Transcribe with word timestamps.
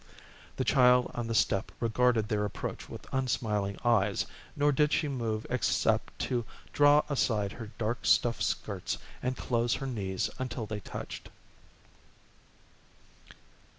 The 0.57 0.63
child 0.63 1.11
on 1.13 1.27
the 1.27 1.35
step 1.35 1.71
regarded 1.79 2.27
their 2.27 2.43
approach 2.43 2.89
with 2.89 3.05
unsmiling 3.13 3.77
eyes, 3.85 4.25
nor 4.55 4.71
did 4.71 4.91
she 4.91 5.07
move 5.07 5.45
except 5.47 6.17
to 6.21 6.43
draw 6.73 7.03
aside 7.07 7.51
her 7.51 7.69
dark 7.77 8.03
stuff 8.07 8.41
skirts 8.41 8.97
and 9.21 9.37
close 9.37 9.75
her 9.75 9.85
knees 9.85 10.31
until 10.39 10.65
they 10.65 10.79
touched. 10.79 11.29